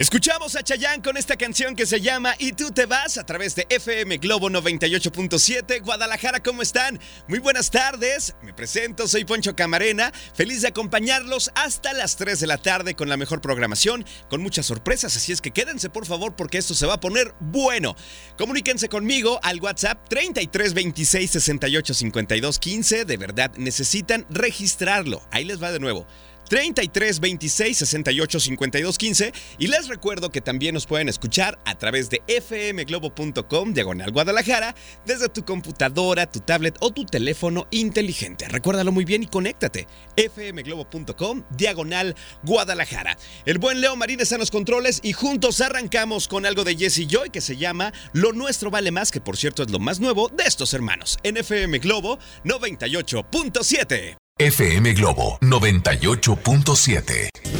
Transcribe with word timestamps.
Escuchamos 0.00 0.56
a 0.56 0.62
Chayanne 0.62 1.02
con 1.02 1.18
esta 1.18 1.36
canción 1.36 1.76
que 1.76 1.84
se 1.84 2.00
llama 2.00 2.34
Y 2.38 2.52
tú 2.52 2.70
te 2.70 2.86
vas 2.86 3.18
a 3.18 3.26
través 3.26 3.54
de 3.54 3.66
FM 3.68 4.16
Globo 4.16 4.48
98.7. 4.48 5.82
Guadalajara, 5.82 6.40
¿cómo 6.42 6.62
están? 6.62 6.98
Muy 7.28 7.38
buenas 7.38 7.70
tardes. 7.70 8.34
Me 8.40 8.54
presento, 8.54 9.06
soy 9.06 9.26
Poncho 9.26 9.54
Camarena. 9.54 10.10
Feliz 10.32 10.62
de 10.62 10.68
acompañarlos 10.68 11.50
hasta 11.54 11.92
las 11.92 12.16
3 12.16 12.40
de 12.40 12.46
la 12.46 12.56
tarde 12.56 12.94
con 12.94 13.10
la 13.10 13.18
mejor 13.18 13.42
programación, 13.42 14.06
con 14.30 14.40
muchas 14.40 14.64
sorpresas. 14.64 15.14
Así 15.14 15.32
es 15.32 15.42
que 15.42 15.50
quédense, 15.50 15.90
por 15.90 16.06
favor, 16.06 16.34
porque 16.34 16.56
esto 16.56 16.74
se 16.74 16.86
va 16.86 16.94
a 16.94 17.00
poner 17.00 17.34
bueno. 17.38 17.94
Comuníquense 18.38 18.88
conmigo 18.88 19.38
al 19.42 19.60
WhatsApp 19.60 20.08
33 20.08 20.72
26 20.72 21.30
68 21.30 21.92
52 21.92 22.58
15. 22.58 23.04
De 23.04 23.16
verdad, 23.18 23.52
necesitan 23.58 24.24
registrarlo. 24.30 25.20
Ahí 25.30 25.44
les 25.44 25.62
va 25.62 25.70
de 25.70 25.78
nuevo. 25.78 26.06
33 26.50 27.20
26 27.20 27.78
68 27.78 28.40
52 28.40 28.98
15 28.98 29.32
y 29.58 29.68
les 29.68 29.86
recuerdo 29.86 30.30
que 30.30 30.40
también 30.40 30.74
nos 30.74 30.84
pueden 30.84 31.08
escuchar 31.08 31.60
a 31.64 31.78
través 31.78 32.10
de 32.10 32.22
fmglobo.com 32.26 33.72
diagonal 33.72 34.10
Guadalajara 34.10 34.74
desde 35.06 35.28
tu 35.28 35.44
computadora, 35.44 36.28
tu 36.28 36.40
tablet 36.40 36.76
o 36.80 36.90
tu 36.90 37.06
teléfono 37.06 37.68
inteligente. 37.70 38.48
Recuérdalo 38.48 38.90
muy 38.90 39.04
bien 39.04 39.22
y 39.22 39.28
conéctate. 39.28 39.86
fmglobo.com 40.16 41.44
diagonal 41.56 42.16
Guadalajara. 42.42 43.16
El 43.46 43.58
buen 43.58 43.80
Leo 43.80 43.94
Marín 43.94 44.18
está 44.18 44.34
en 44.34 44.40
los 44.40 44.50
controles 44.50 44.98
y 45.04 45.12
juntos 45.12 45.60
arrancamos 45.60 46.26
con 46.26 46.46
algo 46.46 46.64
de 46.64 46.76
Jesse 46.76 47.06
Joy 47.06 47.30
que 47.30 47.40
se 47.40 47.56
llama 47.56 47.92
Lo 48.12 48.32
nuestro 48.32 48.72
vale 48.72 48.90
más, 48.90 49.12
que 49.12 49.20
por 49.20 49.36
cierto 49.36 49.62
es 49.62 49.70
lo 49.70 49.78
más 49.78 50.00
nuevo 50.00 50.28
de 50.28 50.42
estos 50.44 50.74
hermanos 50.74 51.16
en 51.22 51.36
FM 51.36 51.78
Globo 51.78 52.18
98.7. 52.42 54.19
FM 54.40 54.94
Globo 54.94 55.38
98.7. 55.42 57.59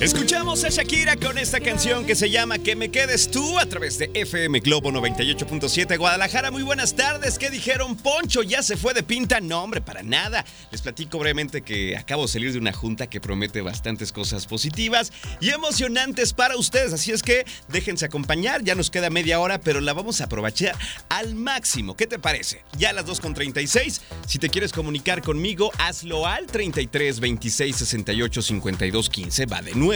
Escuchamos 0.00 0.64
a 0.64 0.70
Shakira 0.70 1.14
con 1.16 1.36
esta 1.36 1.60
canción 1.60 2.06
que 2.06 2.14
se 2.14 2.30
llama 2.30 2.58
Que 2.58 2.74
me 2.74 2.90
quedes 2.90 3.30
tú 3.30 3.58
a 3.58 3.66
través 3.66 3.98
de 3.98 4.10
FM 4.14 4.60
Globo 4.60 4.90
98.7 4.90 5.98
Guadalajara. 5.98 6.50
Muy 6.50 6.62
buenas 6.62 6.96
tardes. 6.96 7.38
¿Qué 7.38 7.50
dijeron? 7.50 7.96
Poncho 7.96 8.42
ya 8.42 8.62
se 8.62 8.78
fue 8.78 8.94
de 8.94 9.02
pinta. 9.02 9.42
No, 9.42 9.62
hombre, 9.62 9.82
para 9.82 10.02
nada. 10.02 10.46
Les 10.72 10.80
platico 10.80 11.18
brevemente 11.18 11.60
que 11.60 11.98
acabo 11.98 12.22
de 12.22 12.28
salir 12.28 12.50
de 12.50 12.58
una 12.58 12.72
junta 12.72 13.08
que 13.08 13.20
promete 13.20 13.60
bastantes 13.60 14.10
cosas 14.10 14.46
positivas 14.46 15.12
y 15.38 15.50
emocionantes 15.50 16.32
para 16.32 16.56
ustedes. 16.56 16.94
Así 16.94 17.12
es 17.12 17.22
que 17.22 17.44
déjense 17.68 18.06
acompañar. 18.06 18.64
Ya 18.64 18.74
nos 18.74 18.88
queda 18.88 19.10
media 19.10 19.38
hora, 19.38 19.60
pero 19.60 19.82
la 19.82 19.92
vamos 19.92 20.22
a 20.22 20.24
aprovechar 20.24 20.78
al 21.10 21.34
máximo. 21.34 21.94
¿Qué 21.94 22.06
te 22.06 22.18
parece? 22.18 22.64
Ya 22.78 22.88
a 22.88 22.92
las 22.94 23.04
2.36. 23.04 24.00
Si 24.26 24.38
te 24.38 24.48
quieres 24.48 24.72
comunicar 24.72 25.20
conmigo, 25.20 25.70
hazlo 25.76 26.26
al 26.26 26.46
33 26.46 27.20
26 27.20 27.76
68 27.76 28.40
52 28.40 29.10
15. 29.10 29.44
Va 29.44 29.60
de 29.60 29.74
nuevo. 29.74 29.89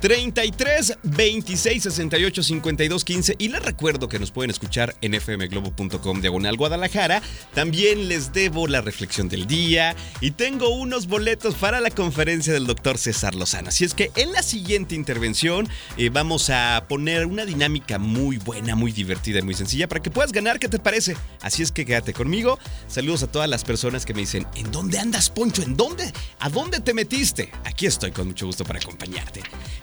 33 0.00 0.98
26 1.02 1.82
68 1.82 2.42
52 2.42 3.04
15 3.04 3.36
y 3.38 3.48
les 3.48 3.62
recuerdo 3.62 4.08
que 4.08 4.18
nos 4.18 4.30
pueden 4.30 4.50
escuchar 4.50 4.94
en 5.00 5.18
fmglobo.com 5.20 6.20
diagonal 6.20 6.56
Guadalajara. 6.56 7.22
También 7.54 8.08
les 8.08 8.32
debo 8.32 8.66
la 8.66 8.80
reflexión 8.80 9.28
del 9.28 9.46
día 9.46 9.96
y 10.20 10.32
tengo 10.32 10.70
unos 10.70 11.06
boletos 11.06 11.54
para 11.54 11.80
la 11.80 11.90
conferencia 11.90 12.52
del 12.52 12.66
doctor 12.66 12.98
César 12.98 13.34
Lozano. 13.34 13.68
Así 13.68 13.84
es 13.84 13.94
que 13.94 14.10
en 14.16 14.32
la 14.32 14.42
siguiente 14.42 14.94
intervención 14.94 15.68
eh, 15.96 16.10
vamos 16.10 16.50
a 16.50 16.84
poner 16.88 17.26
una 17.26 17.44
dinámica 17.44 17.98
muy 17.98 18.38
buena, 18.38 18.74
muy 18.74 18.92
divertida 18.92 19.38
y 19.38 19.42
muy 19.42 19.54
sencilla 19.54 19.88
para 19.88 20.02
que 20.02 20.10
puedas 20.10 20.32
ganar. 20.32 20.58
¿Qué 20.58 20.68
te 20.68 20.78
parece? 20.78 21.16
Así 21.40 21.62
es 21.62 21.72
que 21.72 21.84
quédate 21.84 22.12
conmigo. 22.12 22.58
Saludos 22.88 23.22
a 23.22 23.26
todas 23.26 23.48
las 23.48 23.64
personas 23.64 24.04
que 24.04 24.14
me 24.14 24.20
dicen, 24.20 24.46
¿en 24.54 24.70
dónde 24.70 24.98
andas, 24.98 25.30
Poncho? 25.30 25.62
¿En 25.62 25.76
dónde? 25.76 26.12
¿A 26.38 26.48
dónde 26.48 26.80
te 26.80 26.94
metiste? 26.94 27.50
Aquí 27.64 27.86
estoy 27.86 28.12
con 28.12 28.28
mucho 28.28 28.46
gusto 28.46 28.64
para 28.64 28.78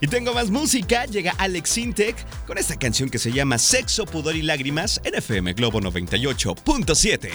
Y 0.02 0.08
tengo 0.08 0.34
más 0.34 0.50
música, 0.50 1.06
llega 1.06 1.34
Alex 1.38 1.70
Sintek 1.70 2.16
con 2.46 2.58
esta 2.58 2.78
canción 2.78 3.10
que 3.10 3.20
se 3.20 3.32
llama 3.32 3.58
Sexo, 3.58 4.06
Pudor 4.06 4.36
y 4.36 4.42
Lágrimas 4.42 5.00
en 5.04 5.16
FM 5.16 5.54
Globo 5.54 5.80
98.7. 5.82 7.30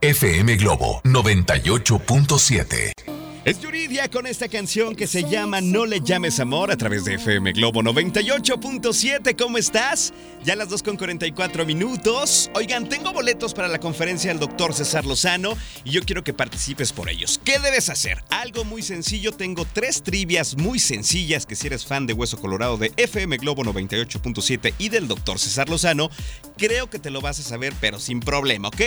FM 0.00 0.56
Globo 0.56 1.00
98.7. 1.04 3.15
Es 3.46 3.60
Yuridia 3.60 4.10
con 4.10 4.26
esta 4.26 4.48
canción 4.48 4.96
que 4.96 5.06
se 5.06 5.22
llama 5.22 5.60
No 5.60 5.86
le 5.86 6.00
llames 6.00 6.40
amor 6.40 6.72
a 6.72 6.76
través 6.76 7.04
de 7.04 7.14
FM 7.14 7.52
Globo 7.52 7.80
98.7. 7.80 9.36
¿Cómo 9.36 9.56
estás? 9.56 10.12
Ya 10.42 10.56
las 10.56 10.68
2 10.68 10.82
con 10.82 10.96
44 10.96 11.64
minutos. 11.64 12.50
Oigan, 12.56 12.88
tengo 12.88 13.12
boletos 13.12 13.54
para 13.54 13.68
la 13.68 13.78
conferencia 13.78 14.32
del 14.32 14.40
doctor 14.40 14.74
César 14.74 15.06
Lozano 15.06 15.56
y 15.84 15.92
yo 15.92 16.00
quiero 16.02 16.24
que 16.24 16.34
participes 16.34 16.92
por 16.92 17.08
ellos. 17.08 17.40
¿Qué 17.44 17.60
debes 17.60 17.88
hacer? 17.88 18.24
Algo 18.30 18.64
muy 18.64 18.82
sencillo. 18.82 19.30
Tengo 19.30 19.64
tres 19.64 20.02
trivias 20.02 20.56
muy 20.56 20.80
sencillas 20.80 21.46
que 21.46 21.54
si 21.54 21.68
eres 21.68 21.86
fan 21.86 22.08
de 22.08 22.14
Hueso 22.14 22.40
Colorado 22.40 22.78
de 22.78 22.92
FM 22.96 23.36
Globo 23.36 23.62
98.7 23.62 24.74
y 24.78 24.88
del 24.88 25.06
doctor 25.06 25.38
César 25.38 25.68
Lozano, 25.68 26.10
creo 26.58 26.90
que 26.90 26.98
te 26.98 27.10
lo 27.10 27.20
vas 27.20 27.38
a 27.38 27.44
saber, 27.44 27.72
pero 27.80 28.00
sin 28.00 28.18
problema, 28.18 28.66
¿ok? 28.68 28.82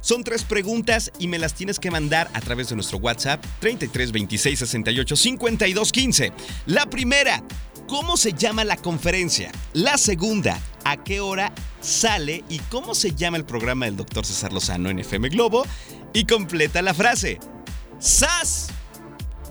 Son 0.00 0.24
tres 0.24 0.42
preguntas 0.42 1.12
y 1.20 1.28
me 1.28 1.38
las 1.38 1.54
tienes 1.54 1.78
que 1.78 1.92
mandar 1.92 2.28
a 2.34 2.40
través 2.40 2.70
de 2.70 2.74
nuestro 2.74 2.98
WhatsApp 2.98 3.44
33 3.60 3.99
26 4.06 4.58
68 4.58 5.16
52 5.16 5.92
15. 5.92 6.32
La 6.66 6.86
primera, 6.86 7.42
¿cómo 7.86 8.16
se 8.16 8.32
llama 8.32 8.64
la 8.64 8.76
conferencia? 8.76 9.52
La 9.72 9.98
segunda, 9.98 10.58
¿a 10.84 11.02
qué 11.04 11.20
hora 11.20 11.52
sale 11.80 12.42
y 12.48 12.58
cómo 12.70 12.94
se 12.94 13.14
llama 13.14 13.36
el 13.36 13.44
programa 13.44 13.84
del 13.86 13.96
doctor 13.96 14.24
César 14.24 14.52
Lozano 14.52 14.90
en 14.90 14.98
FM 14.98 15.28
Globo? 15.28 15.64
Y 16.12 16.24
completa 16.24 16.82
la 16.82 16.94
frase. 16.94 17.38
¡Sas! 17.98 18.68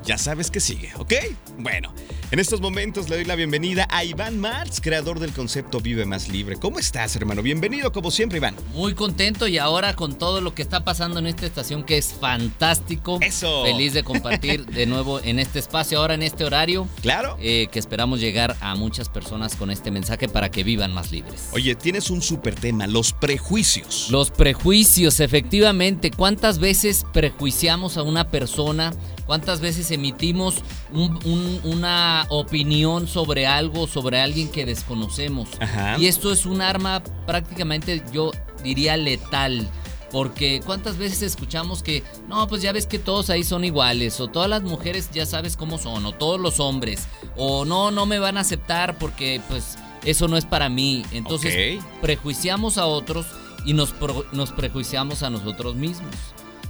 Ya 0.03 0.17
sabes 0.17 0.49
que 0.49 0.59
sigue, 0.59 0.91
¿ok? 0.97 1.13
Bueno, 1.57 1.93
en 2.31 2.37
estos 2.37 2.61
momentos 2.61 3.09
le 3.09 3.15
doy 3.15 3.25
la 3.25 3.33
bienvenida 3.33 3.87
a 3.89 4.03
Iván 4.03 4.37
Marx, 4.39 4.79
creador 4.81 5.19
del 5.19 5.31
concepto 5.31 5.79
Vive 5.79 6.05
Más 6.05 6.29
Libre. 6.29 6.57
¿Cómo 6.57 6.77
estás, 6.77 7.15
hermano? 7.15 7.41
Bienvenido 7.41 7.91
como 7.91 8.11
siempre, 8.11 8.37
Iván. 8.37 8.55
Muy 8.75 8.93
contento 8.93 9.47
y 9.47 9.57
ahora 9.57 9.95
con 9.95 10.15
todo 10.15 10.39
lo 10.39 10.53
que 10.53 10.61
está 10.61 10.83
pasando 10.83 11.17
en 11.17 11.25
esta 11.25 11.47
estación 11.47 11.83
que 11.83 11.97
es 11.97 12.13
fantástico. 12.13 13.17
Eso. 13.21 13.63
Feliz 13.63 13.93
de 13.93 14.03
compartir 14.03 14.63
de 14.67 14.85
nuevo 14.85 15.19
en 15.21 15.39
este 15.39 15.57
espacio, 15.57 15.99
ahora 15.99 16.13
en 16.13 16.21
este 16.21 16.45
horario. 16.45 16.87
Claro. 17.01 17.35
Eh, 17.41 17.67
que 17.71 17.79
esperamos 17.79 18.19
llegar 18.19 18.55
a 18.61 18.75
muchas 18.75 19.09
personas 19.09 19.55
con 19.55 19.71
este 19.71 19.89
mensaje 19.89 20.29
para 20.29 20.51
que 20.51 20.63
vivan 20.63 20.93
más 20.93 21.11
libres. 21.11 21.49
Oye, 21.51 21.73
tienes 21.73 22.11
un 22.11 22.21
súper 22.21 22.53
tema, 22.53 22.85
los 22.85 23.11
prejuicios. 23.11 24.07
Los 24.11 24.29
prejuicios, 24.29 25.19
efectivamente. 25.19 26.11
¿Cuántas 26.11 26.59
veces 26.59 27.07
prejuiciamos 27.11 27.97
a 27.97 28.03
una 28.03 28.29
persona? 28.29 28.93
¿Cuántas 29.25 29.61
veces 29.61 29.89
emitimos 29.91 30.55
un- 30.91 31.19
un- 31.25 31.59
una 31.63 32.18
opinión 32.29 33.07
sobre 33.07 33.47
algo, 33.47 33.87
sobre 33.87 34.19
alguien 34.19 34.49
que 34.49 34.65
desconocemos? 34.65 35.49
Ajá. 35.59 35.97
Y 35.97 36.07
esto 36.07 36.31
es 36.31 36.45
un 36.45 36.61
arma 36.61 37.01
prácticamente, 37.25 38.03
yo 38.11 38.31
diría, 38.63 38.97
letal. 38.97 39.67
Porque 40.11 40.59
cuántas 40.65 40.97
veces 40.97 41.21
escuchamos 41.21 41.83
que, 41.83 42.03
no, 42.27 42.47
pues 42.47 42.63
ya 42.63 42.71
ves 42.71 42.87
que 42.87 42.97
todos 42.97 43.29
ahí 43.29 43.43
son 43.43 43.63
iguales, 43.63 44.19
o 44.19 44.27
todas 44.27 44.49
las 44.49 44.63
mujeres 44.63 45.11
ya 45.13 45.27
sabes 45.27 45.55
cómo 45.55 45.77
son, 45.77 46.03
o 46.05 46.13
todos 46.13 46.39
los 46.39 46.59
hombres, 46.59 47.07
o 47.37 47.63
no, 47.63 47.91
no 47.91 48.07
me 48.07 48.17
van 48.17 48.35
a 48.37 48.41
aceptar 48.41 48.97
porque 48.97 49.39
pues 49.47 49.77
eso 50.03 50.27
no 50.27 50.35
es 50.35 50.45
para 50.45 50.67
mí. 50.67 51.03
Entonces 51.11 51.77
Ok. 51.79 51.85
prejuiciamos 52.01 52.79
a 52.79 52.87
otros 52.87 53.27
y 53.65 53.73
nos, 53.73 53.93
nos 54.31 54.51
prejuiciamos 54.51 55.21
a 55.21 55.29
nosotros 55.29 55.75
mismos. 55.75 56.15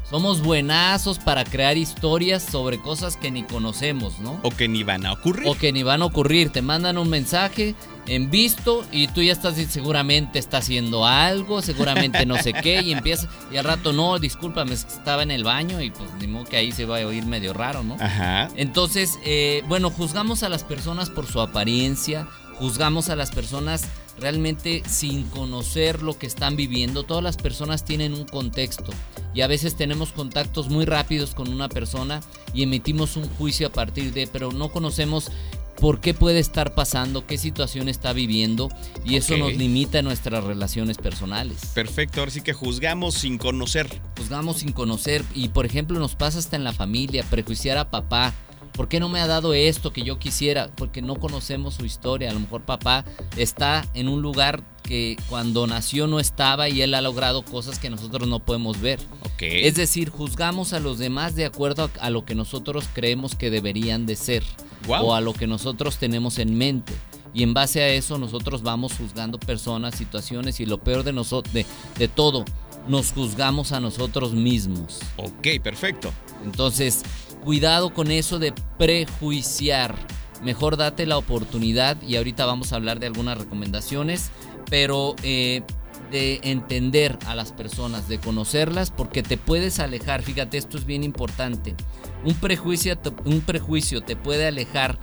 Somos 0.09 0.41
buenazos 0.41 1.19
para 1.19 1.43
crear 1.43 1.77
historias 1.77 2.41
sobre 2.41 2.79
cosas 2.79 3.15
que 3.15 3.29
ni 3.29 3.43
conocemos, 3.43 4.19
¿no? 4.19 4.39
O 4.41 4.49
que 4.49 4.67
ni 4.67 4.81
van 4.81 5.05
a 5.05 5.13
ocurrir. 5.13 5.47
O 5.47 5.53
que 5.53 5.71
ni 5.71 5.83
van 5.83 6.01
a 6.01 6.05
ocurrir. 6.05 6.49
Te 6.49 6.63
mandan 6.63 6.97
un 6.97 7.09
mensaje 7.09 7.75
en 8.07 8.31
visto 8.31 8.83
y 8.91 9.07
tú 9.07 9.21
ya 9.21 9.31
estás 9.31 9.55
seguramente 9.69 10.39
está 10.39 10.57
haciendo 10.57 11.05
algo, 11.05 11.61
seguramente 11.61 12.25
no 12.25 12.37
sé 12.41 12.53
qué 12.53 12.81
y 12.81 12.91
empieza 12.91 13.29
y 13.51 13.57
al 13.57 13.65
rato 13.65 13.93
no, 13.93 14.17
discúlpame, 14.17 14.73
estaba 14.73 15.21
en 15.21 15.29
el 15.29 15.43
baño 15.43 15.79
y 15.79 15.91
pues 15.91 16.09
ni 16.19 16.25
modo 16.25 16.45
que 16.45 16.57
ahí 16.57 16.71
se 16.71 16.85
va 16.85 16.99
a 16.99 17.05
oír 17.05 17.25
medio 17.25 17.53
raro, 17.53 17.83
¿no? 17.83 17.95
Ajá. 17.99 18.49
Entonces, 18.55 19.19
eh, 19.23 19.63
bueno, 19.67 19.91
juzgamos 19.91 20.41
a 20.41 20.49
las 20.49 20.63
personas 20.63 21.11
por 21.11 21.27
su 21.27 21.39
apariencia, 21.39 22.27
juzgamos 22.55 23.09
a 23.09 23.15
las 23.15 23.29
personas 23.29 23.83
realmente 24.19 24.83
sin 24.87 25.23
conocer 25.23 26.03
lo 26.03 26.17
que 26.17 26.27
están 26.27 26.55
viviendo. 26.55 27.03
Todas 27.03 27.23
las 27.23 27.37
personas 27.37 27.85
tienen 27.85 28.13
un 28.13 28.25
contexto 28.25 28.91
y 29.33 29.41
a 29.41 29.47
veces 29.47 29.75
tenemos 29.75 30.11
contactos 30.11 30.69
muy 30.69 30.85
rápidos 30.85 31.33
con 31.33 31.49
una 31.49 31.69
persona 31.69 32.21
y 32.53 32.63
emitimos 32.63 33.15
un 33.17 33.27
juicio 33.27 33.67
a 33.67 33.71
partir 33.71 34.13
de, 34.13 34.27
pero 34.27 34.51
no 34.51 34.69
conocemos 34.69 35.31
por 35.79 36.01
qué 36.01 36.13
puede 36.13 36.39
estar 36.39 36.75
pasando, 36.75 37.25
qué 37.25 37.37
situación 37.37 37.87
está 37.89 38.13
viviendo 38.13 38.69
y 39.05 39.15
eso 39.15 39.37
nos 39.37 39.53
limita 39.55 40.01
nuestras 40.01 40.43
relaciones 40.43 40.97
personales. 40.97 41.67
Perfecto, 41.73 42.19
ahora 42.19 42.31
sí 42.31 42.41
que 42.41 42.53
juzgamos 42.53 43.15
sin 43.15 43.37
conocer. 43.37 43.87
Juzgamos 44.17 44.57
sin 44.57 44.73
conocer 44.73 45.23
y 45.33 45.49
por 45.49 45.65
ejemplo 45.65 45.99
nos 45.99 46.15
pasa 46.15 46.39
hasta 46.39 46.55
en 46.55 46.63
la 46.63 46.73
familia, 46.73 47.23
prejuiciar 47.29 47.77
a 47.77 47.89
papá. 47.89 48.33
¿Por 48.79 48.87
qué 48.87 49.01
no 49.01 49.09
me 49.09 49.19
ha 49.19 49.27
dado 49.27 49.53
esto 49.53 49.91
que 49.91 50.03
yo 50.03 50.19
quisiera? 50.19 50.71
Porque 50.73 51.01
no 51.01 51.15
conocemos 51.15 51.73
su 51.73 51.83
historia. 51.83 52.29
A 52.29 52.33
lo 52.33 52.39
mejor 52.39 52.61
papá 52.61 53.03
está 53.35 53.85
en 53.93 54.07
un 54.07 54.21
lugar 54.21 54.63
que 54.83 55.17
cuando 55.27 55.67
nació 55.67 56.07
no 56.07 56.17
estaba 56.17 56.69
y 56.69 56.81
él 56.81 56.93
ha 56.93 57.01
logrado 57.01 57.43
cosas 57.43 57.77
que 57.77 57.89
nosotros 57.89 58.29
no 58.29 58.39
podemos 58.39 58.79
ver. 58.79 59.01
Ok. 59.25 59.41
Es 59.41 59.75
decir, 59.75 60.07
juzgamos 60.07 60.71
a 60.71 60.79
los 60.79 60.97
demás 60.97 61.35
de 61.35 61.43
acuerdo 61.43 61.91
a, 61.99 62.09
lo 62.09 62.23
que 62.23 62.35
nosotros 62.35 62.85
creemos 62.93 63.35
que 63.35 63.49
deberían 63.49 64.05
de 64.05 64.15
ser 64.15 64.43
Guau. 64.87 65.07
o 65.07 65.13
a 65.13 65.19
lo 65.19 65.33
que 65.33 65.45
nosotros 65.45 65.97
tenemos 65.97 66.39
en 66.39 66.57
mente. 66.57 66.93
Y 67.33 67.43
en 67.43 67.53
base 67.53 67.81
a 67.81 67.89
eso 67.89 68.17
nosotros 68.17 68.61
vamos 68.61 68.93
juzgando 68.93 69.41
personas, 69.41 69.95
situaciones 69.95 70.61
y 70.61 70.65
lo 70.65 70.77
peor 70.77 71.03
de 71.03 71.11
de, 71.51 71.65
de 71.97 72.07
todo, 72.07 72.45
nos 72.87 73.11
juzgamos 73.11 73.73
a 73.73 73.81
nosotros 73.81 74.31
mismos. 74.31 74.99
Ok, 75.17 75.61
perfecto. 75.61 76.13
Entonces, 76.45 77.03
cuidado 77.43 77.93
con 77.93 78.11
eso 78.11 78.39
de 78.39 78.53
prejuiciar. 78.77 79.95
Mejor 80.43 80.77
date 80.77 81.05
la 81.05 81.17
oportunidad 81.17 82.01
y 82.01 82.15
ahorita 82.15 82.45
vamos 82.45 82.71
a 82.71 82.77
hablar 82.77 82.99
de 82.99 83.07
algunas 83.07 83.37
recomendaciones, 83.37 84.31
pero 84.69 85.15
eh, 85.23 85.63
de 86.11 86.39
entender 86.43 87.17
a 87.25 87.35
las 87.35 87.51
personas, 87.51 88.07
de 88.07 88.19
conocerlas, 88.19 88.91
porque 88.91 89.21
te 89.23 89.37
puedes 89.37 89.79
alejar. 89.79 90.21
Fíjate, 90.21 90.57
esto 90.57 90.77
es 90.77 90.85
bien 90.85 91.03
importante. 91.03 91.75
Un 92.23 92.35
prejuicio, 92.35 92.97
un 93.25 93.41
prejuicio 93.41 94.01
te 94.01 94.15
puede 94.15 94.47
alejar 94.47 94.97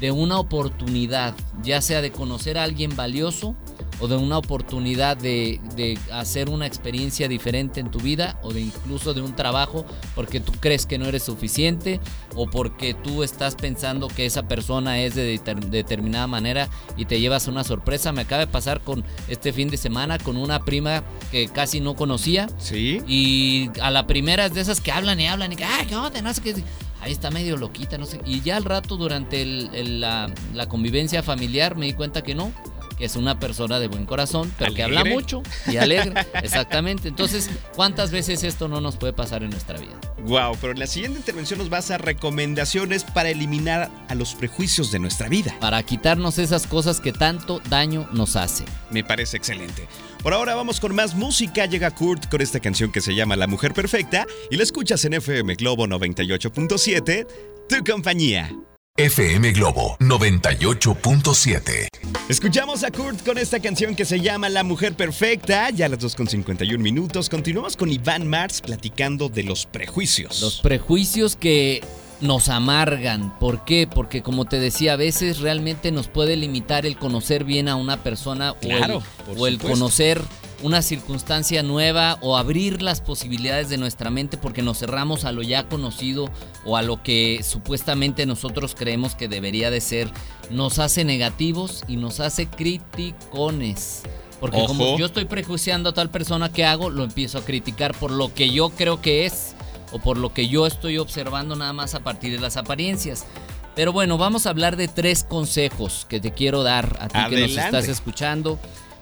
de 0.00 0.10
una 0.10 0.38
oportunidad, 0.38 1.34
ya 1.62 1.80
sea 1.80 2.00
de 2.02 2.10
conocer 2.10 2.58
a 2.58 2.64
alguien 2.64 2.94
valioso 2.96 3.54
o 4.00 4.08
de 4.08 4.16
una 4.16 4.38
oportunidad 4.38 5.16
de, 5.16 5.60
de 5.76 5.98
hacer 6.12 6.48
una 6.48 6.66
experiencia 6.66 7.28
diferente 7.28 7.80
en 7.80 7.90
tu 7.90 7.98
vida 8.00 8.38
o 8.42 8.52
de 8.52 8.60
incluso 8.62 9.14
de 9.14 9.20
un 9.20 9.36
trabajo 9.36 9.84
porque 10.14 10.40
tú 10.40 10.52
crees 10.60 10.86
que 10.86 10.98
no 10.98 11.06
eres 11.06 11.22
suficiente 11.24 12.00
o 12.34 12.46
porque 12.48 12.94
tú 12.94 13.22
estás 13.22 13.54
pensando 13.54 14.08
que 14.08 14.26
esa 14.26 14.44
persona 14.48 15.00
es 15.00 15.14
de 15.14 15.36
deter- 15.38 15.60
determinada 15.70 16.26
manera 16.26 16.68
y 16.96 17.04
te 17.04 17.20
llevas 17.20 17.46
una 17.48 17.64
sorpresa. 17.64 18.12
Me 18.12 18.22
acaba 18.22 18.40
de 18.40 18.46
pasar 18.46 18.80
con 18.80 19.04
este 19.28 19.52
fin 19.52 19.68
de 19.68 19.76
semana 19.76 20.18
con 20.18 20.36
una 20.36 20.60
prima 20.64 21.02
que 21.30 21.48
casi 21.48 21.80
no 21.80 21.94
conocía 21.94 22.48
Sí. 22.58 23.00
y 23.06 23.70
a 23.80 23.90
la 23.90 24.06
primera 24.06 24.46
es 24.46 24.54
de 24.54 24.60
esas 24.62 24.80
que 24.80 24.92
hablan 24.92 25.20
y 25.20 25.26
hablan 25.26 25.52
y 25.52 25.56
que, 25.56 25.64
ay, 25.64 25.86
¿qué 25.86 25.96
onda? 25.96 26.20
No 26.22 26.32
sé 26.32 26.40
qué. 26.40 26.54
Ahí 27.02 27.12
está 27.12 27.30
medio 27.30 27.56
loquita, 27.56 27.96
no 27.96 28.04
sé. 28.04 28.20
Y 28.26 28.42
ya 28.42 28.56
al 28.58 28.64
rato, 28.64 28.96
durante 28.96 29.40
el- 29.40 29.70
el- 29.72 30.00
la, 30.00 30.30
la 30.54 30.68
convivencia 30.68 31.22
familiar, 31.22 31.74
me 31.76 31.86
di 31.86 31.92
cuenta 31.94 32.22
que 32.22 32.34
no, 32.34 32.52
que 33.00 33.06
es 33.06 33.16
una 33.16 33.40
persona 33.40 33.80
de 33.80 33.88
buen 33.88 34.04
corazón, 34.04 34.52
pero 34.58 34.74
que 34.74 34.82
habla 34.82 35.06
mucho 35.06 35.42
y 35.66 35.78
alegre. 35.78 36.12
Exactamente. 36.34 37.08
Entonces, 37.08 37.48
¿cuántas 37.74 38.10
veces 38.10 38.44
esto 38.44 38.68
no 38.68 38.82
nos 38.82 38.96
puede 38.96 39.14
pasar 39.14 39.42
en 39.42 39.48
nuestra 39.48 39.78
vida? 39.78 39.98
Wow, 40.26 40.58
pero 40.60 40.74
en 40.74 40.78
la 40.78 40.86
siguiente 40.86 41.18
intervención 41.18 41.58
nos 41.58 41.70
vas 41.70 41.90
a 41.90 41.96
recomendaciones 41.96 43.04
para 43.04 43.30
eliminar 43.30 43.90
a 44.08 44.14
los 44.14 44.34
prejuicios 44.34 44.92
de 44.92 44.98
nuestra 44.98 45.30
vida. 45.30 45.56
Para 45.60 45.82
quitarnos 45.82 46.38
esas 46.38 46.66
cosas 46.66 47.00
que 47.00 47.12
tanto 47.12 47.62
daño 47.70 48.06
nos 48.12 48.36
hacen. 48.36 48.66
Me 48.90 49.02
parece 49.02 49.38
excelente. 49.38 49.88
Por 50.22 50.34
ahora 50.34 50.54
vamos 50.54 50.78
con 50.78 50.94
más 50.94 51.14
música. 51.14 51.64
Llega 51.64 51.90
Kurt 51.90 52.28
con 52.28 52.42
esta 52.42 52.60
canción 52.60 52.92
que 52.92 53.00
se 53.00 53.14
llama 53.14 53.34
La 53.34 53.46
Mujer 53.46 53.72
Perfecta 53.72 54.26
y 54.50 54.56
la 54.58 54.62
escuchas 54.62 55.02
en 55.06 55.14
FM 55.14 55.54
Globo 55.54 55.86
98.7, 55.86 57.26
tu 57.66 57.82
compañía. 57.90 58.52
FM 58.96 59.52
Globo 59.52 59.96
98.7. 60.00 61.88
Escuchamos 62.30 62.84
a 62.84 62.92
Kurt 62.92 63.24
con 63.26 63.38
esta 63.38 63.58
canción 63.58 63.96
que 63.96 64.04
se 64.04 64.20
llama 64.20 64.48
La 64.48 64.62
Mujer 64.62 64.94
Perfecta. 64.94 65.68
Ya 65.70 65.86
a 65.86 65.88
las 65.88 65.98
2.51 65.98 66.78
minutos. 66.78 67.28
Continuamos 67.28 67.76
con 67.76 67.90
Iván 67.90 68.28
Mars 68.28 68.60
platicando 68.60 69.28
de 69.28 69.42
los 69.42 69.66
prejuicios. 69.66 70.40
Los 70.40 70.60
prejuicios 70.60 71.34
que 71.34 71.82
nos 72.20 72.48
amargan. 72.48 73.36
¿Por 73.40 73.64
qué? 73.64 73.88
Porque 73.92 74.22
como 74.22 74.44
te 74.44 74.60
decía, 74.60 74.92
a 74.92 74.96
veces 74.96 75.40
realmente 75.40 75.90
nos 75.90 76.06
puede 76.06 76.36
limitar 76.36 76.86
el 76.86 76.96
conocer 76.96 77.42
bien 77.42 77.66
a 77.66 77.74
una 77.74 78.04
persona 78.04 78.54
Claro, 78.60 79.02
o 79.26 79.32
el, 79.32 79.38
o 79.40 79.46
el 79.48 79.54
supuesto. 79.54 79.68
conocer 79.68 80.22
una 80.62 80.82
circunstancia 80.82 81.62
nueva 81.62 82.18
o 82.20 82.36
abrir 82.36 82.82
las 82.82 83.00
posibilidades 83.00 83.68
de 83.68 83.78
nuestra 83.78 84.10
mente 84.10 84.36
porque 84.36 84.62
nos 84.62 84.78
cerramos 84.78 85.24
a 85.24 85.32
lo 85.32 85.42
ya 85.42 85.68
conocido 85.68 86.30
o 86.64 86.76
a 86.76 86.82
lo 86.82 87.02
que 87.02 87.40
supuestamente 87.42 88.26
nosotros 88.26 88.74
creemos 88.76 89.14
que 89.14 89.28
debería 89.28 89.70
de 89.70 89.80
ser. 89.80 90.08
Nos 90.50 90.78
hace 90.78 91.04
negativos 91.04 91.84
y 91.88 91.96
nos 91.96 92.20
hace 92.20 92.46
criticones. 92.46 94.02
Porque 94.38 94.58
Ojo. 94.58 94.68
como 94.68 94.98
yo 94.98 95.06
estoy 95.06 95.26
prejuiciando 95.26 95.90
a 95.90 95.94
tal 95.94 96.10
persona 96.10 96.50
que 96.50 96.64
hago, 96.64 96.90
lo 96.90 97.04
empiezo 97.04 97.38
a 97.38 97.44
criticar 97.44 97.94
por 97.94 98.10
lo 98.10 98.32
que 98.32 98.50
yo 98.50 98.70
creo 98.70 99.00
que 99.00 99.26
es 99.26 99.54
o 99.92 99.98
por 99.98 100.16
lo 100.16 100.32
que 100.32 100.48
yo 100.48 100.66
estoy 100.66 100.98
observando 100.98 101.56
nada 101.56 101.72
más 101.72 101.94
a 101.94 102.00
partir 102.00 102.32
de 102.32 102.38
las 102.38 102.56
apariencias. 102.56 103.26
Pero 103.74 103.92
bueno, 103.92 104.18
vamos 104.18 104.46
a 104.46 104.50
hablar 104.50 104.76
de 104.76 104.88
tres 104.88 105.24
consejos 105.24 106.06
que 106.08 106.20
te 106.20 106.32
quiero 106.32 106.62
dar 106.62 106.96
a 107.00 107.08
ti 107.08 107.34
que 107.34 107.40
nos 107.40 107.56
estás 107.56 107.88
escuchando 107.88 108.58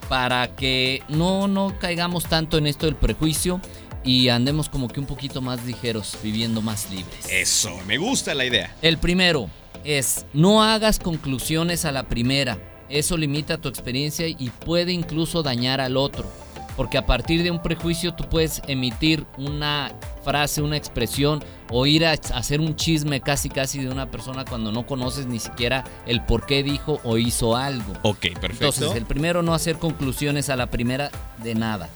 para 0.09 0.55
que 0.57 1.03
no, 1.09 1.49
no 1.49 1.79
caigamos 1.79 2.25
tanto 2.25 2.59
en 2.59 2.67
esto 2.67 2.87
del 2.87 2.97
prejuicio 2.97 3.61
y 4.05 4.29
andemos 4.29 4.69
como 4.69 4.89
que 4.89 5.01
un 5.01 5.07
poquito 5.07 5.41
más 5.41 5.65
ligeros, 5.65 6.17
viviendo 6.23 6.63
más 6.63 6.91
libres. 6.91 7.27
Eso, 7.31 7.77
me 7.87 7.99
gusta 7.99 8.35
la 8.35 8.47
idea. 8.47 8.75
El 8.83 8.99
primero 8.99 9.51
es 9.85 10.27
no 10.33 10.63
hagas 10.63 10.99
conclusiones 10.99 11.85
a 11.85 11.93
la 11.93 12.09
primera. 12.09 12.59
Eso 12.89 13.17
limita 13.19 13.59
tu 13.59 13.69
experiencia 13.69 14.27
y 14.27 14.51
puede 14.65 14.93
incluso 14.93 15.43
dañar 15.43 15.81
al 15.81 15.97
otro. 15.97 16.31
Porque 16.79 16.97
a 16.97 17.05
partir 17.05 17.43
de 17.43 17.51
un 17.51 17.61
prejuicio 17.61 18.15
tú 18.15 18.29
puedes 18.29 18.63
emitir 18.69 19.27
una 19.37 19.93
frase, 20.23 20.63
una 20.63 20.77
expresión 20.77 21.43
o 21.71 21.87
ir 21.87 22.07
a 22.07 22.13
hacer 22.13 22.61
un 22.61 22.77
chisme 22.77 23.21
casi 23.21 23.49
casi 23.49 23.81
de 23.81 23.91
una 23.91 24.13
persona 24.13 24.45
cuando 24.45 24.71
no 24.71 24.87
conoces 24.87 25.27
ni 25.27 25.41
siquiera 25.41 25.83
el 26.07 26.25
por 26.25 26.47
qué 26.47 26.63
dijo 26.63 27.01
o 27.03 27.19
hizo 27.19 27.57
algo. 27.57 27.95
Ok, 28.03 28.21
perfecto. 28.41 28.67
Entonces, 28.67 28.95
el 28.95 29.07
primero, 29.07 29.43
no 29.43 29.55
hacer 29.55 29.79
conclusiones 29.79 30.51
a 30.51 30.57
la 30.57 30.69
primera 30.69 31.11
de 31.43 31.57
nada. 31.57 31.89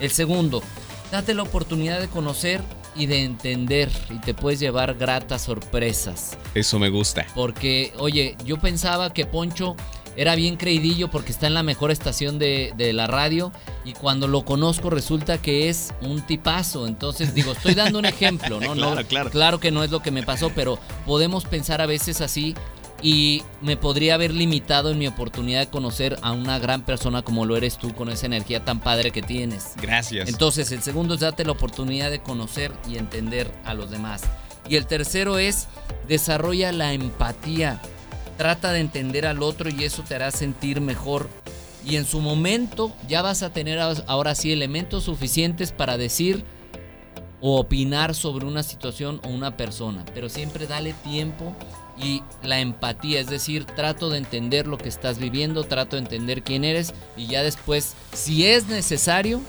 El 0.00 0.10
segundo, 0.10 0.62
date 1.10 1.34
la 1.34 1.42
oportunidad 1.42 2.00
de 2.00 2.08
conocer 2.08 2.62
y 2.96 3.04
de 3.04 3.24
entender 3.24 3.90
y 4.08 4.18
te 4.18 4.32
puedes 4.32 4.58
llevar 4.60 4.94
gratas 4.94 5.42
sorpresas. 5.42 6.38
Eso 6.54 6.78
me 6.78 6.88
gusta. 6.88 7.26
Porque, 7.34 7.92
oye, 7.98 8.38
yo 8.46 8.58
pensaba 8.58 9.12
que 9.12 9.26
Poncho 9.26 9.76
era 10.16 10.34
bien 10.34 10.56
creidillo 10.56 11.10
porque 11.10 11.32
está 11.32 11.46
en 11.46 11.54
la 11.54 11.62
mejor 11.62 11.90
estación 11.90 12.38
de, 12.38 12.72
de 12.76 12.92
la 12.92 13.06
radio 13.06 13.52
y 13.84 13.92
cuando 13.92 14.28
lo 14.28 14.44
conozco 14.44 14.90
resulta 14.90 15.38
que 15.38 15.68
es 15.68 15.94
un 16.00 16.22
tipazo. 16.22 16.86
Entonces, 16.86 17.34
digo, 17.34 17.52
estoy 17.52 17.74
dando 17.74 17.98
un 17.98 18.06
ejemplo, 18.06 18.60
¿no? 18.60 18.72
Claro, 18.82 18.94
no 18.94 19.06
claro. 19.06 19.30
Claro 19.30 19.60
que 19.60 19.70
no 19.70 19.84
es 19.84 19.90
lo 19.90 20.00
que 20.00 20.10
me 20.10 20.22
pasó, 20.22 20.50
pero 20.54 20.78
podemos 21.06 21.44
pensar 21.44 21.80
a 21.80 21.86
veces 21.86 22.20
así 22.20 22.54
y 23.02 23.42
me 23.60 23.76
podría 23.76 24.14
haber 24.14 24.32
limitado 24.32 24.90
en 24.90 24.98
mi 24.98 25.06
oportunidad 25.06 25.60
de 25.60 25.66
conocer 25.66 26.18
a 26.22 26.32
una 26.32 26.58
gran 26.58 26.82
persona 26.82 27.22
como 27.22 27.44
lo 27.44 27.56
eres 27.56 27.76
tú 27.76 27.94
con 27.94 28.08
esa 28.08 28.26
energía 28.26 28.64
tan 28.64 28.80
padre 28.80 29.10
que 29.10 29.22
tienes. 29.22 29.72
Gracias. 29.80 30.28
Entonces, 30.28 30.70
el 30.70 30.82
segundo 30.82 31.14
es 31.14 31.20
date 31.20 31.44
la 31.44 31.52
oportunidad 31.52 32.10
de 32.10 32.20
conocer 32.20 32.72
y 32.88 32.96
entender 32.96 33.50
a 33.64 33.74
los 33.74 33.90
demás. 33.90 34.22
Y 34.68 34.76
el 34.76 34.86
tercero 34.86 35.38
es 35.38 35.66
desarrolla 36.06 36.70
la 36.70 36.92
empatía. 36.92 37.80
Trata 38.42 38.72
de 38.72 38.80
entender 38.80 39.24
al 39.24 39.40
otro 39.40 39.70
y 39.70 39.84
eso 39.84 40.02
te 40.02 40.16
hará 40.16 40.32
sentir 40.32 40.80
mejor. 40.80 41.28
Y 41.86 41.94
en 41.94 42.04
su 42.04 42.18
momento 42.18 42.92
ya 43.06 43.22
vas 43.22 43.44
a 43.44 43.52
tener 43.52 43.78
ahora 43.78 44.34
sí 44.34 44.50
elementos 44.50 45.04
suficientes 45.04 45.70
para 45.70 45.96
decir 45.96 46.42
o 47.40 47.60
opinar 47.60 48.16
sobre 48.16 48.44
una 48.44 48.64
situación 48.64 49.20
o 49.22 49.28
una 49.28 49.56
persona. 49.56 50.04
Pero 50.12 50.28
siempre 50.28 50.66
dale 50.66 50.92
tiempo 50.92 51.54
y 51.96 52.24
la 52.42 52.58
empatía, 52.58 53.20
es 53.20 53.28
decir, 53.28 53.64
trato 53.64 54.10
de 54.10 54.18
entender 54.18 54.66
lo 54.66 54.76
que 54.76 54.88
estás 54.88 55.18
viviendo, 55.18 55.62
trato 55.62 55.94
de 55.94 56.02
entender 56.02 56.42
quién 56.42 56.64
eres 56.64 56.94
y 57.16 57.28
ya 57.28 57.44
después, 57.44 57.94
si 58.12 58.44
es 58.44 58.66
necesario, 58.66 59.40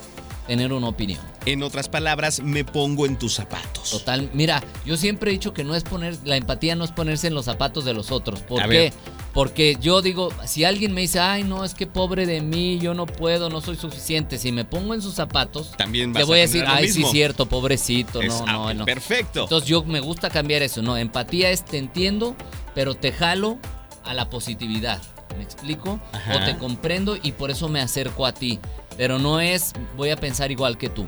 tener 0.46 0.72
una 0.72 0.90
opinión. 0.90 1.33
En 1.46 1.64
otras 1.64 1.90
palabras, 1.90 2.42
me 2.42 2.64
pongo 2.64 3.06
en 3.06 3.18
tus 3.18 3.34
zapatos. 3.34 3.92
Total, 3.92 4.30
mira, 4.34 4.64
yo 4.86 4.98
siempre 4.98 5.32
he 5.32 5.34
dicho 5.34 5.54
que 5.54 5.64
no 5.64 5.76
es 5.76 5.84
poner, 5.84 6.18
la 6.24 6.38
empatía 6.38 6.76
no 6.76 6.84
es 6.86 6.92
ponerse 6.92 7.28
en 7.28 7.34
los 7.34 7.46
zapatos 7.46 7.86
de 7.86 7.94
los 7.94 8.12
otros. 8.12 8.42
¿Por 8.42 8.62
A 8.62 8.68
qué? 8.68 8.78
ver. 8.78 8.94
Porque 9.34 9.78
yo 9.82 10.02
digo, 10.04 10.30
si 10.46 10.64
alguien 10.64 10.94
me 10.94 11.02
dice, 11.02 11.20
ay, 11.20 11.44
no, 11.44 11.66
es 11.66 11.74
que 11.74 11.88
pobre 11.88 12.26
de 12.28 12.42
mí, 12.42 12.78
yo 12.80 12.94
no 12.94 13.08
puedo, 13.08 13.50
no 13.50 13.62
soy 13.62 13.76
suficiente. 13.76 14.38
Si 14.38 14.52
me 14.52 14.64
pongo 14.64 14.94
en 14.94 15.02
sus 15.02 15.16
zapatos, 15.16 15.72
También 15.76 16.14
te 16.14 16.24
voy 16.24 16.38
a 16.38 16.42
decir, 16.44 16.64
ay, 16.68 16.86
mismo". 16.86 17.08
sí, 17.08 17.12
cierto, 17.14 17.48
pobrecito, 17.48 18.22
Es- 18.22 18.28
no, 18.42 18.46
no, 18.46 18.74
no. 18.74 18.86
Perfecto. 18.86 19.44
Entonces 19.44 19.68
yo 19.68 19.84
me 19.84 20.02
gusta 20.02 20.30
cambiar 20.30 20.62
eso, 20.62 20.82
¿no? 20.84 20.98
Empatía 20.98 21.50
es 21.50 21.66
te 21.66 21.80
entiendo, 21.80 22.36
pero 22.76 22.94
te 22.96 23.12
jalo 23.12 23.58
a 24.04 24.14
la 24.14 24.30
positividad. 24.30 25.02
¿Me 25.36 25.44
explico? 25.44 26.00
Ajá. 26.12 26.36
O 26.36 26.46
te 26.46 26.56
comprendo 26.60 27.18
y 27.22 27.32
por 27.32 27.50
eso 27.50 27.68
me 27.68 27.82
acerco 27.82 28.28
a 28.28 28.34
ti. 28.34 28.60
Pero 28.98 29.18
no 29.18 29.40
es 29.40 29.74
voy 29.98 30.12
a 30.12 30.16
pensar 30.16 30.52
igual 30.52 30.78
que 30.78 30.90
tú. 30.90 31.08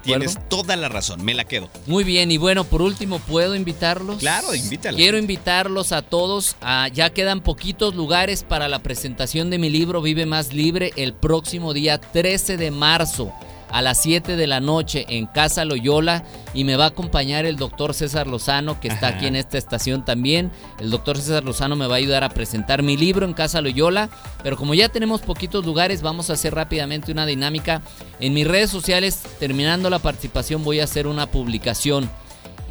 Tienes 0.00 0.38
toda 0.48 0.76
la 0.76 0.88
razón, 0.88 1.24
me 1.24 1.34
la 1.34 1.44
quedo. 1.44 1.68
Muy 1.86 2.04
bien, 2.04 2.30
y 2.30 2.38
bueno, 2.38 2.64
por 2.64 2.80
último, 2.82 3.18
¿puedo 3.18 3.54
invitarlos? 3.54 4.18
Claro, 4.18 4.54
invítala. 4.54 4.96
Quiero 4.96 5.18
invitarlos 5.18 5.92
a 5.92 6.02
todos. 6.02 6.56
a- 6.60 6.88
ya 6.88 7.10
quedan 7.10 7.40
poquitos 7.42 7.94
lugares 7.94 8.44
para 8.44 8.68
la 8.68 8.78
presentación 8.82 9.50
de 9.50 9.58
mi 9.58 9.68
libro 9.70 10.00
Vive 10.02 10.26
Más 10.26 10.52
Libre 10.52 10.92
el 10.96 11.12
próximo 11.12 11.74
día 11.74 11.98
13 11.98 12.56
de 12.56 12.70
marzo 12.70 13.32
a 13.72 13.82
las 13.82 14.02
7 14.02 14.36
de 14.36 14.46
la 14.46 14.60
noche 14.60 15.06
en 15.08 15.26
Casa 15.26 15.64
Loyola 15.64 16.24
y 16.54 16.64
me 16.64 16.76
va 16.76 16.84
a 16.84 16.88
acompañar 16.88 17.46
el 17.46 17.56
doctor 17.56 17.94
César 17.94 18.26
Lozano 18.26 18.78
que 18.80 18.88
está 18.88 19.08
Ajá. 19.08 19.16
aquí 19.16 19.26
en 19.26 19.36
esta 19.36 19.58
estación 19.58 20.04
también. 20.04 20.50
El 20.78 20.90
doctor 20.90 21.18
César 21.18 21.44
Lozano 21.44 21.74
me 21.76 21.86
va 21.86 21.94
a 21.94 21.98
ayudar 21.98 22.24
a 22.24 22.28
presentar 22.28 22.82
mi 22.82 22.96
libro 22.96 23.26
en 23.26 23.32
Casa 23.32 23.60
Loyola, 23.60 24.10
pero 24.42 24.56
como 24.56 24.74
ya 24.74 24.88
tenemos 24.88 25.22
poquitos 25.22 25.64
lugares 25.64 26.02
vamos 26.02 26.30
a 26.30 26.34
hacer 26.34 26.54
rápidamente 26.54 27.10
una 27.12 27.26
dinámica. 27.26 27.82
En 28.20 28.34
mis 28.34 28.46
redes 28.46 28.70
sociales, 28.70 29.22
terminando 29.40 29.90
la 29.90 29.98
participación, 29.98 30.62
voy 30.62 30.80
a 30.80 30.84
hacer 30.84 31.06
una 31.06 31.26
publicación. 31.26 32.08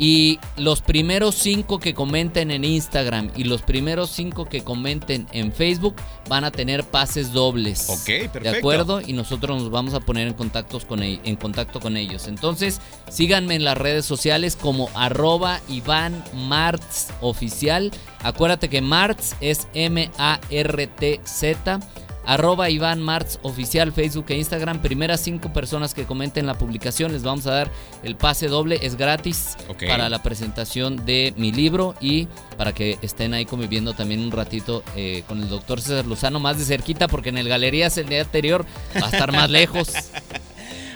Y 0.04 0.40
los 0.58 0.82
primeros 0.82 1.36
cinco 1.36 1.80
que 1.80 1.94
comenten 1.94 2.50
en 2.50 2.64
Instagram 2.64 3.30
y 3.36 3.44
los 3.44 3.62
primeros 3.62 4.10
cinco 4.10 4.46
que 4.46 4.64
comenten 4.64 5.28
en 5.32 5.54
Facebook 5.54 5.94
van 6.28 6.44
a 6.44 6.50
tener 6.50 6.84
pases 6.84 7.34
dobles. 7.34 7.88
Ok, 7.88 8.06
perfecto. 8.06 8.40
¿De 8.40 8.58
acuerdo? 8.58 9.00
Y 9.00 9.14
nosotros 9.14 9.62
nos 9.62 9.70
vamos 9.70 9.94
a 9.94 10.00
poner 10.00 10.28
en, 10.28 10.34
contactos 10.34 10.86
con 10.86 11.04
en 11.04 11.36
contacto 11.36 11.80
con 11.80 11.98
ellos. 11.98 12.28
Entonces, 12.28 12.82
síganme 13.12 13.54
en 13.54 13.64
las 13.64 13.78
redes 13.78 14.04
sociales 14.04 14.58
como 14.60 14.90
arroba 14.96 15.60
Iván 15.70 16.24
Martz 16.34 17.10
Oficial. 17.22 17.92
Acuérdate 18.24 18.70
que 18.70 18.82
Martz 18.82 19.36
es 19.40 19.68
M-A-R-T-Z. 19.76 20.20
Arroba 22.26 22.70
Iván 22.70 23.02
Martz 23.02 23.40
Oficial, 23.42 23.92
Facebook 23.92 24.26
e 24.30 24.38
Instagram. 24.38 24.82
Primeras 24.82 25.22
cinco 25.22 25.52
personas 25.54 25.94
que 25.94 26.06
comenten 26.06 26.46
la 26.46 26.58
publicación 26.58 27.12
les 27.12 27.24
vamos 27.24 27.48
a 27.48 27.52
dar 27.52 27.72
el 28.04 28.16
pase 28.16 28.48
doble. 28.48 28.80
Es 28.82 28.96
gratis 28.96 29.58
para 29.88 30.10
la 30.10 30.22
presentación 30.22 31.06
de 31.06 31.34
mi 31.38 31.52
libro 31.52 31.96
y 32.00 32.28
para 32.58 32.74
que 32.74 33.00
estén 33.02 33.34
ahí 33.34 33.46
conviviendo 33.46 33.94
también 33.94 34.22
un 34.22 34.32
ratito 34.32 34.84
eh, 34.96 35.24
con 35.28 35.42
el 35.42 35.50
doctor 35.50 35.82
César 35.82 36.06
Lozano 36.06 36.40
más 36.40 36.58
de 36.58 36.66
cerquita 36.66 37.08
porque 37.08 37.30
en 37.30 37.38
el 37.38 37.50
Galerías 37.50 37.98
el 37.98 38.08
día 38.08 38.22
anterior 38.22 38.66
va 38.96 39.08
a 39.08 39.10
estar 39.10 39.32
más 39.32 39.50
lejos. 39.50 39.90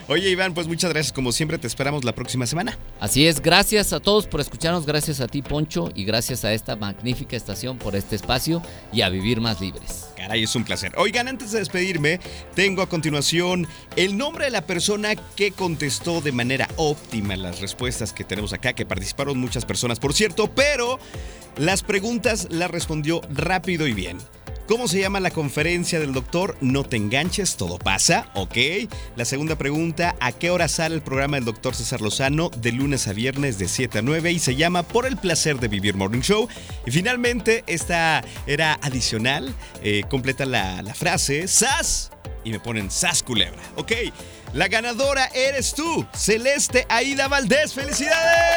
Oye, 0.07 0.29
Iván, 0.29 0.53
pues 0.53 0.67
muchas 0.67 0.91
gracias. 0.91 1.11
Como 1.11 1.31
siempre, 1.31 1.57
te 1.57 1.65
esperamos 1.65 2.05
la 2.05 2.13
próxima 2.13 2.45
semana. 2.45 2.77
Así 2.99 3.27
es, 3.27 3.41
gracias 3.41 3.91
a 3.91 3.99
todos 3.99 4.27
por 4.27 4.39
escucharnos, 4.39 4.85
gracias 4.85 5.19
a 5.19 5.27
ti 5.27 5.41
Poncho 5.41 5.91
y 5.95 6.05
gracias 6.05 6.45
a 6.45 6.53
esta 6.53 6.75
magnífica 6.75 7.35
estación 7.35 7.79
por 7.79 7.95
este 7.95 8.15
espacio 8.15 8.61
y 8.93 9.01
a 9.01 9.09
vivir 9.09 9.41
más 9.41 9.59
libres. 9.61 10.09
Caray, 10.15 10.43
es 10.43 10.55
un 10.55 10.63
placer. 10.63 10.93
Oigan, 10.97 11.27
antes 11.27 11.51
de 11.51 11.59
despedirme, 11.59 12.19
tengo 12.53 12.83
a 12.83 12.89
continuación 12.89 13.67
el 13.95 14.15
nombre 14.15 14.45
de 14.45 14.51
la 14.51 14.61
persona 14.61 15.15
que 15.15 15.51
contestó 15.51 16.21
de 16.21 16.31
manera 16.31 16.69
óptima 16.75 17.35
las 17.35 17.59
respuestas 17.59 18.13
que 18.13 18.23
tenemos 18.23 18.53
acá, 18.53 18.73
que 18.73 18.85
participaron 18.85 19.39
muchas 19.39 19.65
personas, 19.65 19.99
por 19.99 20.13
cierto, 20.13 20.51
pero 20.53 20.99
las 21.57 21.81
preguntas 21.81 22.47
las 22.51 22.69
respondió 22.69 23.21
rápido 23.29 23.87
y 23.87 23.93
bien. 23.93 24.17
¿Cómo 24.67 24.87
se 24.87 24.99
llama 24.99 25.19
la 25.19 25.29
conferencia 25.29 25.99
del 25.99 26.11
doctor? 26.11 26.57
No 26.59 26.83
te 26.83 26.97
enganches, 26.97 27.55
todo 27.55 27.77
pasa, 27.77 28.31
¿ok? 28.33 28.57
La 29.15 29.23
segunda 29.23 29.55
pregunta, 29.57 30.15
¿a 30.19 30.31
qué 30.31 30.49
hora 30.49 30.67
sale 30.67 30.95
el 30.95 31.03
programa 31.03 31.37
del 31.37 31.45
doctor 31.45 31.75
César 31.75 32.01
Lozano? 32.01 32.49
De 32.49 32.71
lunes 32.71 33.07
a 33.07 33.13
viernes 33.13 33.59
de 33.59 33.67
7 33.67 33.99
a 33.99 34.01
9 34.01 34.31
y 34.31 34.39
se 34.39 34.55
llama 34.55 34.81
Por 34.81 35.05
el 35.05 35.17
placer 35.17 35.59
de 35.59 35.67
vivir 35.67 35.93
Morning 35.93 36.21
Show. 36.21 36.47
Y 36.83 36.89
finalmente, 36.89 37.63
esta 37.67 38.23
era 38.47 38.79
adicional, 38.81 39.53
eh, 39.83 40.01
completa 40.09 40.47
la, 40.47 40.81
la 40.81 40.95
frase, 40.95 41.47
¡Sas! 41.47 42.09
Y 42.43 42.49
me 42.49 42.59
ponen 42.59 42.89
¡Sas 42.89 43.21
culebra! 43.21 43.61
¿Ok? 43.75 43.91
La 44.53 44.67
ganadora 44.67 45.27
eres 45.35 45.75
tú, 45.75 46.07
Celeste 46.15 46.87
Aida 46.89 47.27
Valdés. 47.27 47.73
¡Felicidades! 47.73 48.54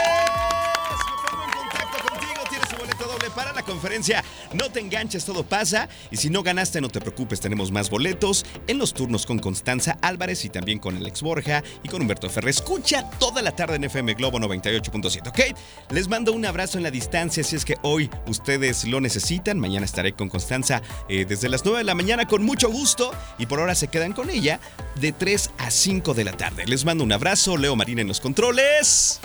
Conferencia. 3.69 4.25
No 4.55 4.71
te 4.71 4.81
enganches, 4.81 5.25
todo 5.25 5.45
pasa. 5.45 5.89
Y 6.11 6.17
si 6.17 6.31
no 6.31 6.43
ganaste, 6.43 6.81
no 6.81 6.89
te 6.89 7.01
preocupes, 7.01 7.41
tenemos 7.41 7.71
más 7.71 7.91
boletos 7.91 8.45
en 8.67 8.79
los 8.79 8.95
turnos 8.95 9.27
con 9.27 9.39
Constanza 9.39 9.99
Álvarez 10.03 10.45
y 10.45 10.49
también 10.49 10.79
con 10.79 10.97
Alex 10.97 11.23
Borja 11.23 11.63
y 11.83 11.89
con 11.89 12.03
Humberto 12.03 12.29
Ferrer. 12.31 12.51
Escucha 12.51 13.09
toda 13.19 13.43
la 13.43 13.55
tarde 13.55 13.77
en 13.77 13.85
FM 13.85 14.15
Globo 14.15 14.39
98.7, 14.39 15.29
¿ok? 15.29 15.59
Les 15.91 16.09
mando 16.09 16.33
un 16.33 16.47
abrazo 16.47 16.79
en 16.79 16.85
la 16.85 16.91
distancia 16.91 17.45
si 17.45 17.57
es 17.57 17.65
que 17.65 17.77
hoy 17.83 18.11
ustedes 18.27 18.85
lo 18.85 19.01
necesitan. 19.01 19.59
Mañana 19.59 19.85
estaré 19.85 20.15
con 20.15 20.29
Constanza 20.29 20.83
eh, 21.09 21.27
desde 21.29 21.49
las 21.49 21.65
9 21.65 21.79
de 21.79 21.85
la 21.85 21.95
mañana 21.95 22.27
con 22.27 22.43
mucho 22.43 22.71
gusto 22.71 23.13
y 23.39 23.47
por 23.47 23.61
ahora 23.61 23.75
se 23.75 23.89
quedan 23.89 24.13
con 24.13 24.31
ella 24.31 24.61
de 24.97 25.13
3 25.13 25.51
a 25.59 25.71
5 25.71 26.15
de 26.15 26.25
la 26.25 26.33
tarde. 26.33 26.65
Les 26.67 26.85
mando 26.85 27.05
un 27.05 27.13
abrazo, 27.13 27.57
Leo 27.57 27.77
Marina 27.77 28.01
en 28.01 28.09
los 28.09 28.21
controles. 28.21 29.21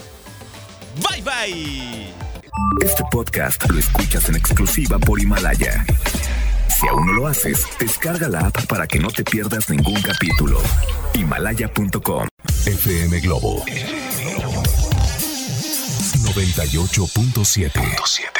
Bye 1.01 1.21
bye. 1.21 2.32
Este 2.81 3.03
podcast 3.11 3.69
lo 3.69 3.79
escuchas 3.79 4.29
en 4.29 4.35
exclusiva 4.35 4.99
por 4.99 5.19
Himalaya. 5.21 5.85
Si 6.69 6.87
aún 6.87 7.05
no 7.07 7.13
lo 7.13 7.27
haces, 7.27 7.65
descarga 7.79 8.27
la 8.27 8.47
app 8.47 8.65
para 8.67 8.87
que 8.87 8.99
no 8.99 9.09
te 9.09 9.23
pierdas 9.23 9.69
ningún 9.69 10.01
capítulo. 10.01 10.59
Himalaya.com. 11.13 12.27
FM 12.65 13.19
Globo 13.21 13.63
98.7. 16.35 18.32